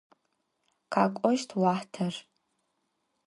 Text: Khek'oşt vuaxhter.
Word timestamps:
Khek'oşt 0.91 1.49
vuaxhter. 1.59 2.15